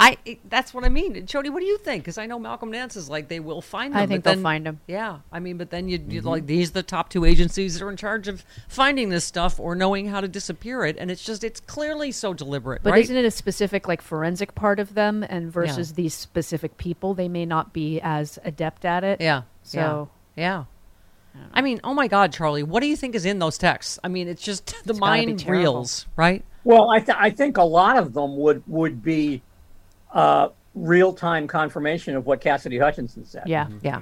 I 0.00 0.16
it, 0.24 0.38
that's 0.48 0.72
what 0.72 0.84
I 0.84 0.90
mean. 0.90 1.26
Jody, 1.26 1.50
what 1.50 1.58
do 1.58 1.66
you 1.66 1.76
think? 1.78 2.04
Because 2.04 2.18
I 2.18 2.26
know 2.26 2.38
Malcolm 2.38 2.70
Nance 2.70 2.94
is 2.94 3.10
like 3.10 3.26
they 3.26 3.40
will 3.40 3.60
find 3.60 3.92
them. 3.92 4.00
I 4.00 4.06
think 4.06 4.22
but 4.22 4.30
they'll 4.30 4.36
then- 4.36 4.42
find 4.44 4.68
'em. 4.68 4.80
Yeah, 4.86 5.20
I 5.32 5.40
mean, 5.40 5.56
but 5.56 5.70
then 5.70 5.88
you 5.88 5.98
you 6.08 6.20
Mm-hmm. 6.20 6.28
like 6.28 6.46
these 6.46 6.70
are 6.70 6.74
the 6.74 6.82
top 6.84 7.08
two 7.08 7.24
agencies 7.24 7.74
that 7.76 7.84
are 7.84 7.90
in 7.90 7.96
charge 7.96 8.28
of 8.28 8.44
finding 8.68 9.08
this 9.08 9.24
stuff 9.24 9.58
or 9.58 9.74
knowing 9.74 10.06
how 10.06 10.20
to 10.20 10.28
disappear 10.28 10.84
it, 10.84 10.96
and 11.00 11.10
it's 11.10 11.24
just 11.24 11.42
it's 11.42 11.58
clearly 11.58 12.12
so 12.12 12.32
deliberate, 12.32 12.82
But 12.84 12.92
right? 12.92 13.02
isn't 13.02 13.16
it 13.16 13.24
a 13.24 13.30
specific 13.32 13.88
like 13.88 14.00
forensic 14.00 14.54
part 14.54 14.78
of 14.78 14.94
them 14.94 15.24
and 15.28 15.50
versus 15.52 15.94
these 15.94 16.14
specific 16.14 16.76
people? 16.76 17.14
They 17.14 17.28
may 17.28 17.44
not 17.46 17.72
be 17.72 18.00
as 18.00 18.38
adept 18.44 18.84
at 18.84 19.02
it. 19.02 19.20
Yeah. 19.20 19.42
So 19.64 20.10
yeah. 20.36 20.42
yeah. 20.44 20.64
I 21.52 21.60
mean, 21.62 21.80
oh 21.84 21.94
my 21.94 22.08
God, 22.08 22.32
Charlie, 22.32 22.62
what 22.62 22.80
do 22.80 22.86
you 22.86 22.96
think 22.96 23.14
is 23.14 23.24
in 23.24 23.38
those 23.38 23.58
texts? 23.58 23.98
I 24.02 24.08
mean, 24.08 24.28
it's 24.28 24.42
just 24.42 24.66
the 24.66 24.72
It's 24.90 24.98
gotta 24.98 25.20
be 25.26 25.26
mind 25.26 25.46
reels, 25.48 26.06
right? 26.16 26.44
Well, 26.64 26.90
I, 26.90 26.98
th- 27.00 27.16
I 27.18 27.30
think 27.30 27.56
a 27.56 27.62
lot 27.62 27.96
of 27.98 28.12
them 28.12 28.36
would 28.36 28.62
would 28.66 29.02
be 29.02 29.42
uh, 30.12 30.48
real 30.74 31.12
time 31.12 31.46
confirmation 31.46 32.16
of 32.16 32.26
what 32.26 32.40
Cassidy 32.40 32.78
Hutchinson 32.78 33.24
said. 33.24 33.44
yeah. 33.46 33.68
Yeah. 33.82 34.00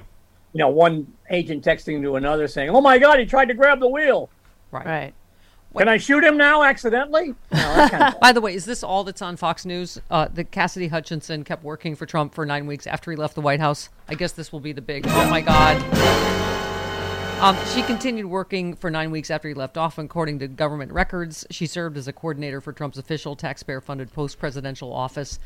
You 0.53 0.59
know, 0.59 0.69
one 0.69 1.07
agent 1.29 1.63
texting 1.63 2.01
to 2.01 2.15
another 2.15 2.47
saying, 2.47 2.69
"Oh 2.69 2.81
my 2.81 2.97
God, 2.97 3.19
he 3.19 3.25
tried 3.25 3.45
to 3.49 3.53
grab 3.53 3.79
the 3.79 3.87
wheel. 3.87 4.29
Right. 4.71 4.85
Right. 4.85 5.13
Can 5.77 5.87
I 5.89 5.97
shoot 5.97 6.23
him 6.23 6.37
now 6.37 6.63
accidentally?" 6.63 7.25
You 7.27 7.33
know, 7.51 7.75
that 7.75 7.91
kind 7.91 8.03
of 8.15 8.19
By 8.21 8.31
the 8.31 8.41
way, 8.41 8.55
is 8.55 8.65
this 8.65 8.81
all 8.83 9.03
that's 9.03 9.21
on 9.21 9.37
Fox 9.37 9.65
News? 9.65 9.99
Uh, 10.09 10.27
that 10.33 10.49
Cassidy 10.51 10.87
Hutchinson 10.87 11.43
kept 11.43 11.63
working 11.63 11.95
for 11.95 12.05
Trump 12.05 12.33
for 12.33 12.45
nine 12.45 12.65
weeks 12.65 12.87
after 12.87 13.11
he 13.11 13.17
left 13.17 13.35
the 13.35 13.41
White 13.41 13.59
House. 13.59 13.89
I 14.07 14.15
guess 14.15 14.31
this 14.31 14.51
will 14.51 14.61
be 14.61 14.71
the 14.71 14.81
big. 14.81 15.05
Oh 15.07 15.29
my 15.29 15.41
God. 15.41 16.46
Um, 17.39 17.55
she 17.75 17.83
continued 17.83 18.25
working 18.25 18.75
for 18.75 18.89
nine 18.89 19.11
weeks 19.11 19.29
after 19.29 19.47
he 19.47 19.53
left 19.53 19.77
off. 19.77 19.99
According 19.99 20.39
to 20.39 20.47
government 20.47 20.91
records, 20.91 21.45
she 21.51 21.67
served 21.67 21.95
as 21.95 22.07
a 22.07 22.13
coordinator 22.13 22.61
for 22.61 22.73
Trump's 22.73 22.97
official 22.97 23.35
taxpayer-funded 23.35 24.11
post-presidential 24.11 24.91
office. 24.91 25.37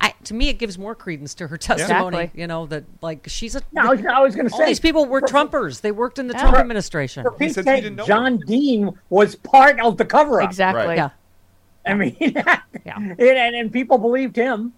I, 0.00 0.14
to 0.24 0.34
me, 0.34 0.48
it 0.48 0.54
gives 0.54 0.78
more 0.78 0.94
credence 0.94 1.34
to 1.34 1.48
her 1.48 1.58
testimony. 1.58 2.18
Exactly. 2.18 2.40
You 2.40 2.46
know 2.46 2.66
that 2.66 2.84
like 3.02 3.24
she's 3.26 3.56
a. 3.56 3.62
No, 3.72 3.82
I 3.82 3.94
was, 3.94 4.06
I 4.06 4.20
was 4.20 4.34
going 4.36 4.46
to 4.48 4.52
all 4.54 4.60
say 4.60 4.66
these 4.66 4.80
people 4.80 5.06
were 5.06 5.20
Trumpers. 5.20 5.80
They 5.80 5.90
worked 5.90 6.20
in 6.20 6.28
the 6.28 6.34
Trump 6.34 6.56
administration. 6.56 7.24
For 7.24 7.32
Pete's 7.32 7.54
said 7.54 7.64
he 7.64 7.70
sake, 7.70 7.82
didn't 7.82 7.96
know 7.96 8.06
John 8.06 8.38
Dean 8.46 8.92
was 9.10 9.34
part 9.34 9.80
of 9.80 9.96
the 9.96 10.04
cover-up. 10.04 10.48
Exactly. 10.48 10.86
Right. 10.86 10.96
Yeah. 10.96 11.10
I 11.84 11.94
mean, 11.94 12.16
Yeah. 12.20 12.60
and, 12.96 13.20
and, 13.20 13.56
and 13.56 13.72
people 13.72 13.98
believed 13.98 14.36
him. 14.36 14.72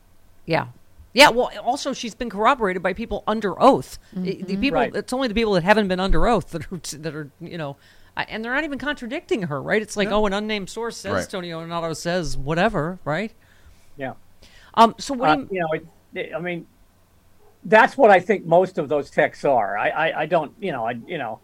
Yeah. 0.47 0.69
Yeah, 1.14 1.28
well, 1.31 1.50
also 1.62 1.92
she's 1.92 2.14
been 2.14 2.31
corroborated 2.31 2.83
by 2.83 2.92
people 2.95 3.23
under 3.26 3.61
oath. 3.62 3.99
I- 4.16 4.21
The 4.47 4.57
people, 4.57 4.81
Right. 4.81 4.95
it's 4.95 5.12
only 5.12 5.28
the 5.28 5.35
people 5.35 5.52
that 5.54 5.62
haven't 5.62 5.88
been 5.88 6.00
under 6.00 6.26
oath 6.26 6.50
that 6.50 6.71
are, 6.73 6.99
that 6.99 7.14
are 7.14 7.31
you 7.40 7.59
know, 7.59 7.76
and 8.16 8.45
they're 8.45 8.54
not 8.54 8.64
even 8.64 8.78
contradicting 8.78 9.42
her, 9.45 9.61
right? 9.61 9.83
It's 9.83 9.97
like, 9.97 10.09
oh, 10.11 10.25
an 10.26 10.33
unnamed 10.33 10.71
source 10.71 10.97
says 10.97 11.12
Right. 11.12 11.28
Tony 11.28 11.50
Ornato 11.50 11.95
says 11.97 12.37
whatever, 12.37 12.99
right? 13.04 13.33
Yeah. 13.97 14.14
Um, 14.75 14.95
so 14.99 15.12
what 15.14 15.28
Uh, 15.28 15.37
do 15.37 15.40
you, 15.42 15.49
you 15.52 15.61
know, 15.61 15.69
it, 15.73 15.87
it- 16.31 16.35
I 16.35 16.38
mean, 16.40 16.66
that's 17.64 17.97
what 17.97 18.11
I 18.11 18.19
think 18.19 18.45
most 18.47 18.78
of 18.78 18.88
those 18.88 19.11
texts 19.11 19.45
are. 19.45 19.76
I, 19.78 19.88
I, 19.90 20.21
I 20.23 20.26
don't, 20.26 20.52
you 20.61 20.73
know, 20.73 20.87
I, 20.87 20.92
you 21.07 21.19
know, 21.19 21.40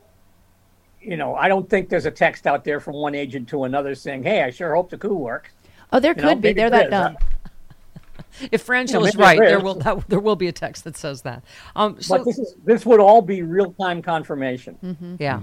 you 1.00 1.16
know, 1.16 1.36
I 1.36 1.46
don't 1.46 1.68
think 1.70 1.88
there's 1.90 2.06
a 2.06 2.10
text 2.10 2.46
out 2.46 2.64
there 2.64 2.80
from 2.80 2.94
one 2.94 3.14
agent 3.14 3.48
to 3.50 3.62
another 3.64 3.94
saying, 3.94 4.24
"Hey, 4.24 4.42
I 4.42 4.50
sure 4.50 4.74
hope 4.74 4.90
the 4.90 4.98
coup 4.98 5.14
works." 5.14 5.50
Oh, 5.92 6.00
there 6.00 6.10
You 6.10 6.14
could 6.16 6.24
know, 6.24 6.34
be. 6.34 6.52
They're 6.52 6.68
there 6.70 6.70
that 6.70 6.84
is. 6.86 6.90
dumb. 6.90 7.16
If 8.52 8.66
Franchel 8.66 9.00
maybe 9.02 9.08
is 9.08 9.16
right, 9.16 9.38
there 9.38 9.48
there 9.48 9.58
is. 9.58 9.64
will 9.64 9.74
that, 9.74 10.08
there 10.08 10.20
will 10.20 10.36
be 10.36 10.48
a 10.48 10.52
text 10.52 10.84
that 10.84 10.96
says 10.96 11.22
that. 11.22 11.42
Um, 11.76 12.00
so 12.00 12.16
But 12.16 12.24
this 12.24 12.38
is 12.38 12.54
this 12.64 12.86
would 12.86 13.00
all 13.00 13.22
be 13.22 13.42
real 13.42 13.72
time 13.74 14.02
confirmation. 14.02 15.16
yeah, 15.18 15.40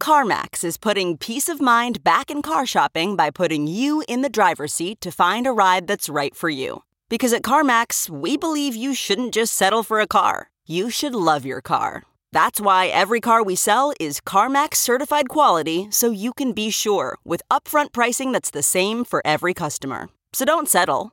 CarMax 0.00 0.64
is 0.64 0.76
putting 0.78 1.16
peace 1.16 1.48
of 1.48 1.60
mind 1.60 2.02
back 2.02 2.30
in 2.30 2.42
car 2.42 2.66
shopping 2.66 3.14
by 3.14 3.30
putting 3.30 3.66
you 3.66 4.02
in 4.08 4.22
the 4.22 4.28
driver's 4.28 4.72
seat 4.72 5.00
to 5.00 5.12
find 5.12 5.46
a 5.46 5.52
ride 5.52 5.86
that's 5.86 6.08
right 6.08 6.34
for 6.34 6.48
you. 6.48 6.82
Because 7.08 7.32
at 7.32 7.42
CarMax, 7.42 8.08
we 8.08 8.36
believe 8.36 8.74
you 8.74 8.94
shouldn't 8.94 9.34
just 9.34 9.54
settle 9.54 9.82
for 9.82 10.00
a 10.00 10.06
car, 10.06 10.50
you 10.66 10.90
should 10.90 11.14
love 11.14 11.44
your 11.44 11.60
car. 11.60 12.02
That's 12.32 12.60
why 12.60 12.86
every 12.86 13.20
car 13.20 13.42
we 13.42 13.54
sell 13.54 13.92
is 14.00 14.20
CarMax 14.22 14.76
certified 14.76 15.28
quality 15.28 15.88
so 15.90 16.10
you 16.10 16.32
can 16.32 16.52
be 16.52 16.70
sure 16.70 17.18
with 17.24 17.42
upfront 17.50 17.92
pricing 17.92 18.32
that's 18.32 18.50
the 18.50 18.62
same 18.62 19.04
for 19.04 19.20
every 19.24 19.52
customer. 19.52 20.08
So 20.32 20.46
don't 20.46 20.68
settle. 20.68 21.12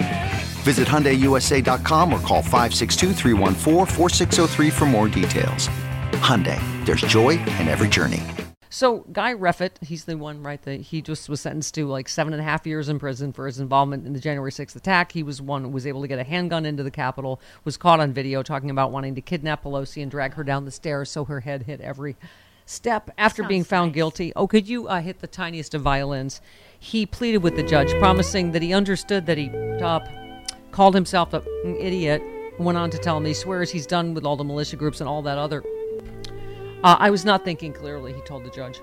Visit 0.61 0.87
HyundaiUSA.com 0.87 2.13
or 2.13 2.19
call 2.19 2.43
562-314-4603 2.43 4.71
for 4.71 4.85
more 4.85 5.07
details. 5.07 5.67
Hyundai, 6.21 6.59
there's 6.85 7.01
joy 7.01 7.31
in 7.31 7.67
every 7.67 7.89
journey. 7.89 8.21
So 8.73 8.99
Guy 9.11 9.33
Reffitt, 9.33 9.83
he's 9.83 10.05
the 10.05 10.17
one, 10.17 10.41
right? 10.43 10.61
That 10.61 10.79
he 10.79 11.01
just 11.01 11.27
was 11.27 11.41
sentenced 11.41 11.75
to 11.75 11.85
like 11.87 12.07
seven 12.07 12.31
and 12.31 12.41
a 12.41 12.45
half 12.45 12.65
years 12.65 12.87
in 12.87 12.99
prison 12.99 13.33
for 13.33 13.45
his 13.45 13.59
involvement 13.59 14.07
in 14.07 14.13
the 14.13 14.19
January 14.19 14.51
sixth 14.51 14.77
attack. 14.77 15.11
He 15.11 15.23
was 15.23 15.41
one 15.41 15.63
who 15.63 15.69
was 15.69 15.85
able 15.85 15.99
to 16.01 16.07
get 16.07 16.19
a 16.19 16.23
handgun 16.23 16.65
into 16.65 16.81
the 16.81 16.89
Capitol. 16.89 17.41
Was 17.65 17.75
caught 17.75 17.99
on 17.99 18.13
video 18.13 18.43
talking 18.43 18.69
about 18.69 18.93
wanting 18.93 19.13
to 19.15 19.21
kidnap 19.21 19.65
Pelosi 19.65 20.01
and 20.01 20.09
drag 20.09 20.35
her 20.35 20.45
down 20.45 20.63
the 20.63 20.71
stairs 20.71 21.11
so 21.11 21.25
her 21.25 21.41
head 21.41 21.63
hit 21.63 21.81
every 21.81 22.15
step. 22.65 23.11
After 23.17 23.43
being 23.43 23.65
found 23.65 23.93
guilty, 23.93 24.31
oh, 24.37 24.47
could 24.47 24.69
you 24.69 24.87
uh, 24.87 25.01
hit 25.01 25.19
the 25.19 25.27
tiniest 25.27 25.73
of 25.73 25.81
violins? 25.81 26.39
He 26.79 27.05
pleaded 27.05 27.39
with 27.39 27.57
the 27.57 27.63
judge, 27.63 27.91
promising 27.99 28.53
that 28.53 28.61
he 28.61 28.73
understood 28.73 29.25
that 29.25 29.37
he 29.37 29.49
uh, 29.81 29.99
called 30.71 30.95
himself 30.95 31.33
a- 31.33 31.43
an 31.65 31.75
idiot. 31.77 32.21
Went 32.57 32.77
on 32.77 32.89
to 32.91 32.97
tell 32.97 33.17
him 33.17 33.25
he 33.25 33.33
swears 33.33 33.71
he's 33.71 33.87
done 33.87 34.13
with 34.13 34.25
all 34.25 34.35
the 34.35 34.43
militia 34.43 34.75
groups 34.75 34.99
and 34.99 35.09
all 35.09 35.21
that 35.23 35.37
other 35.37 35.63
uh, 36.83 36.95
I 36.99 37.09
was 37.11 37.23
not 37.25 37.43
thinking 37.45 37.73
clearly, 37.73 38.11
he 38.13 38.21
told 38.21 38.43
the 38.43 38.49
judge. 38.49 38.79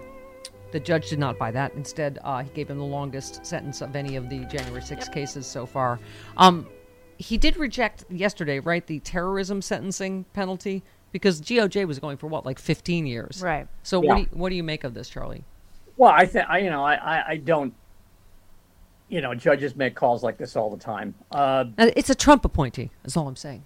The 0.70 0.78
judge 0.78 1.08
did 1.10 1.18
not 1.18 1.36
buy 1.38 1.50
that. 1.50 1.74
Instead, 1.74 2.18
uh, 2.22 2.42
he 2.44 2.50
gave 2.50 2.70
him 2.70 2.78
the 2.78 2.84
longest 2.84 3.44
sentence 3.44 3.80
of 3.80 3.96
any 3.96 4.14
of 4.16 4.28
the 4.28 4.44
January 4.44 4.82
6 4.82 5.08
cases 5.08 5.46
so 5.46 5.66
far. 5.66 5.98
Um, 6.36 6.68
he 7.16 7.36
did 7.38 7.56
reject 7.56 8.04
yesterday, 8.10 8.60
right, 8.60 8.86
the 8.86 9.00
terrorism 9.00 9.60
sentencing 9.60 10.26
penalty 10.32 10.84
because 11.10 11.40
DOJ 11.40 11.86
was 11.88 11.98
going 11.98 12.18
for 12.18 12.28
what, 12.28 12.44
like 12.46 12.58
15 12.60 13.06
years? 13.06 13.40
Right. 13.42 13.66
So 13.82 14.00
Yeah. 14.02 14.08
what, 14.10 14.14
do 14.16 14.20
you, 14.22 14.28
what 14.32 14.48
do 14.50 14.54
you 14.54 14.62
make 14.62 14.84
of 14.84 14.94
this, 14.94 15.08
Charlie? 15.08 15.42
Well, 15.96 16.12
I 16.14 16.26
think 16.26 16.48
I, 16.48 16.58
you 16.58 16.70
know, 16.70 16.84
I, 16.84 16.94
I, 16.94 17.24
I 17.30 17.36
don't. 17.38 17.74
You 19.08 19.20
know, 19.22 19.34
judges 19.34 19.74
make 19.74 19.94
calls 19.94 20.22
like 20.22 20.36
this 20.36 20.54
all 20.56 20.70
the 20.70 20.76
time. 20.82 21.14
Uh, 21.32 21.64
Uh, 21.78 21.90
It's 21.96 22.10
a 22.10 22.14
Trump 22.14 22.44
appointee, 22.44 22.90
That's 23.02 23.16
all 23.16 23.26
I'm 23.28 23.36
saying. 23.36 23.64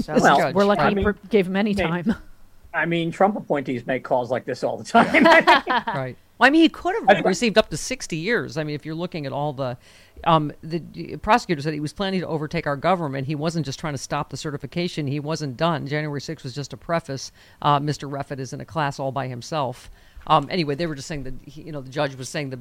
So 0.00 0.14
Well, 0.18 0.52
we're 0.52 0.64
lucky 0.64 0.80
I 0.82 0.90
mean, 0.94 1.04
pr- 1.04 1.26
gave 1.28 1.46
him 1.46 1.54
any 1.56 1.72
may- 1.74 1.82
time. 1.84 2.14
I 2.74 2.86
mean, 2.86 3.10
Trump 3.12 3.36
appointees 3.36 3.86
make 3.86 4.02
calls 4.02 4.30
like 4.30 4.44
this 4.46 4.64
all 4.64 4.76
the 4.78 4.84
time. 4.84 5.24
right. 5.86 6.16
Well, 6.38 6.46
I 6.46 6.50
mean, 6.50 6.62
he 6.62 6.68
could 6.70 6.94
have 7.06 7.24
received 7.24 7.58
up 7.58 7.68
to 7.68 7.76
60 7.76 8.16
years. 8.16 8.56
I 8.56 8.64
mean, 8.64 8.74
if 8.74 8.84
you're 8.86 8.94
looking 8.94 9.26
at 9.26 9.32
all 9.32 9.52
the, 9.52 9.76
um, 10.24 10.52
the 10.62 10.78
the 10.92 11.16
prosecutor 11.16 11.60
said 11.60 11.74
he 11.74 11.80
was 11.80 11.92
planning 11.92 12.20
to 12.20 12.26
overtake 12.26 12.66
our 12.66 12.76
government. 12.76 13.26
He 13.26 13.34
wasn't 13.34 13.66
just 13.66 13.78
trying 13.78 13.92
to 13.94 13.98
stop 13.98 14.30
the 14.30 14.36
certification. 14.38 15.06
He 15.06 15.20
wasn't 15.20 15.56
done. 15.58 15.86
January 15.86 16.20
6th 16.20 16.42
was 16.44 16.54
just 16.54 16.72
a 16.72 16.76
preface. 16.76 17.30
Uh, 17.60 17.78
Mr. 17.78 18.10
Reffitt 18.10 18.38
is 18.40 18.52
in 18.54 18.60
a 18.60 18.64
class 18.64 18.98
all 18.98 19.12
by 19.12 19.28
himself. 19.28 19.90
Um, 20.26 20.48
anyway, 20.50 20.74
they 20.74 20.86
were 20.86 20.94
just 20.94 21.08
saying 21.08 21.24
that, 21.24 21.34
he, 21.44 21.62
you 21.62 21.72
know, 21.72 21.82
the 21.82 21.90
judge 21.90 22.14
was 22.16 22.28
saying 22.28 22.50
the 22.50 22.60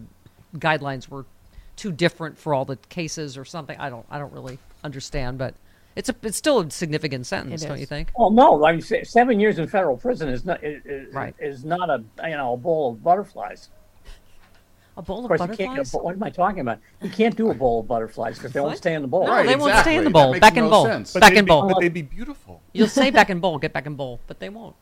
guidelines 0.58 1.08
were 1.08 1.26
too 1.76 1.92
different 1.92 2.38
for 2.38 2.54
all 2.54 2.66
the 2.66 2.76
cases 2.90 3.38
or 3.38 3.46
something. 3.46 3.78
I 3.80 3.90
don't, 3.90 4.06
I 4.10 4.18
don't 4.20 4.32
really 4.34 4.60
understand, 4.84 5.38
but 5.38 5.56
it's 5.96 6.10
a, 6.10 6.16
it's 6.22 6.38
still 6.38 6.60
a 6.60 6.72
significant 6.72 7.26
sentence, 7.26 7.64
don't 7.64 7.80
you 7.80 7.86
think? 7.86 8.12
well, 8.18 8.30
no, 8.30 8.64
I 8.66 8.72
mean, 8.74 8.82
seven 9.04 9.40
years 9.40 9.60
in 9.60 9.68
federal 9.68 9.98
prison 9.98 10.30
is 10.30 10.46
not 10.46 10.64
is, 10.64 10.86
is- 10.86 11.14
Right. 11.14 11.36
is 11.40 11.64
not 11.66 11.90
a 11.90 12.04
you 12.30 12.36
know 12.38 12.54
a 12.54 12.58
bowl 12.58 12.92
of 12.92 13.04
butterflies. 13.04 13.70
A 14.98 15.02
bowl 15.02 15.20
Of 15.26 15.32
of, 15.32 15.38
course, 15.38 15.50
you 15.52 15.56
can't. 15.58 15.78
butterflies? 15.78 16.02
What 16.04 16.16
am 16.16 16.24
I 16.24 16.30
talking 16.30 16.60
about? 16.60 16.80
You 17.02 17.10
can't 17.10 17.36
do 17.36 17.50
a 17.50 17.54
bowl 17.54 17.80
of 17.80 17.88
butterflies 17.88 18.38
because 18.38 18.52
they 18.52 18.60
won't 18.60 18.78
stay 18.78 18.94
in 18.94 19.02
the 19.02 19.08
bowl. 19.08 19.26
No, 19.26 19.32
Right, 19.32 19.46
they 19.48 19.56
won't 19.56 19.78
stay 19.80 19.96
in 19.96 20.04
the 20.04 20.10
bowl. 20.10 20.38
Back 20.38 20.58
in 20.58 20.66
no 20.66 20.70
bowl. 20.70 20.86
sense. 20.86 21.14
Back 21.14 21.34
in 21.34 21.46
bowl. 21.46 21.68
But 21.70 21.80
they'd 21.80 21.94
be 21.94 22.02
beautiful. 22.02 22.62
You'll 22.74 22.90
say 22.90 23.10
back 23.10 23.30
in 23.30 23.40
bowl, 23.40 23.58
get 23.58 23.72
back 23.72 23.86
in 23.86 23.96
bowl, 23.96 24.20
but 24.28 24.40
they 24.40 24.50
won't. 24.50 24.76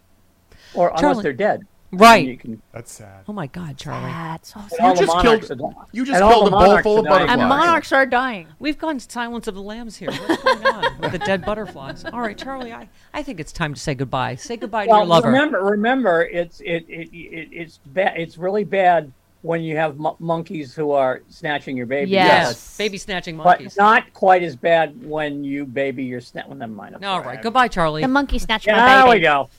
or 0.74 0.91
unless 0.96 1.22
they're 1.22 1.31
dead. 1.34 1.62
Right. 1.91 2.27
You 2.27 2.38
can, 2.38 2.62
That's 2.72 2.91
sad. 2.91 3.24
Oh 3.27 3.34
my 3.34 3.48
God, 3.48 3.77
Charlie. 3.77 4.12
That's 4.12 4.53
so 4.53 4.62
sad. 4.69 4.79
all 4.79 4.93
the 4.93 5.05
just 5.05 5.19
killed- 5.50 5.74
you 5.91 6.05
just 6.05 6.19
killed 6.19 6.48
a 6.48 6.51
bowl 6.51 6.77
full 6.81 7.00
of 7.00 7.05
butterflies. 7.05 7.39
And 7.39 7.50
monarchs 7.50 7.91
are 7.91 8.05
dying. 8.05 8.48
We've 8.60 8.77
gone 8.77 8.98
to 9.00 9.12
Silence 9.12 9.48
of 9.48 9.55
the 9.55 9.62
Lambs 9.62 9.98
here. 9.98 10.12
What's 10.12 10.43
going 10.43 10.65
on 10.67 11.00
with 11.00 11.12
the 11.13 11.19
dead 11.19 11.43
butterflies? 11.46 12.05
All 12.05 12.22
right, 12.22 12.38
Charlie, 12.38 12.74
I, 12.74 12.89
I 13.13 13.24
think 13.24 13.39
it's 13.39 13.51
time 13.51 13.74
to 13.74 13.79
say 13.79 13.96
goodbye. 13.96 14.36
Say 14.36 14.58
goodbye 14.58 14.86
to 14.86 14.91
your 14.91 15.05
lover. 15.05 15.27
remember, 15.29 15.63
remember, 15.63 16.22
it's 16.24 16.60
it, 16.62 16.86
it, 16.88 17.10
it 17.12 17.50
it's 17.51 17.79
bad. 17.88 18.17
It's 18.17 18.38
really 18.38 18.63
bad 18.63 19.12
when 19.41 19.62
you 19.62 19.77
have 19.77 19.98
mo- 19.98 20.17
monkeys 20.19 20.75
who 20.75 20.91
are 20.91 21.22
snatching 21.29 21.77
your 21.77 21.86
baby. 21.86 22.12
Yes. 22.12 22.77
Baby 22.77 22.98
snatching 22.98 23.38
monkeys. 23.38 23.48
but 23.51 23.60
monkeys. 23.62 23.77
not 23.77 24.13
quite 24.13 24.43
as 24.43 24.55
bad 24.55 25.01
when 25.03 25.43
you 25.46 25.65
baby 25.65 26.03
your 26.03 26.19
snatch. 26.22 26.46
Well, 26.48 26.58
never 26.58 26.74
mind. 26.74 27.03
All 27.05 27.22
right, 27.22 27.41
goodbye, 27.41 27.69
Charlie. 27.69 28.01
The 28.01 28.08
monkey 28.10 28.38
snatched 28.38 28.67
Yeah, 28.67 28.75
my 28.77 29.01
there 29.05 29.10
we 29.15 29.19
go. 29.22 29.50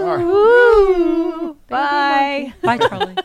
Ooh. 0.00 1.56
Bye. 1.68 2.52
Bye, 2.62 2.78
Charlie. 2.78 3.16